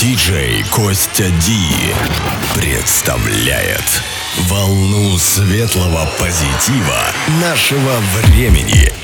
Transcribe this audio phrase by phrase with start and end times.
[0.00, 1.94] Диджей Костя Ди
[2.54, 4.02] представляет
[4.48, 8.92] волну светлого позитива нашего времени–